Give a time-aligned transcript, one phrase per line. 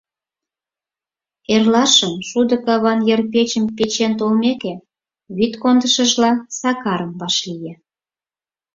[1.53, 4.73] Эрлашым, шудо каван йыр печым печен толмеке,
[5.35, 7.73] вӱд кондышыжла Сакарым вашлие.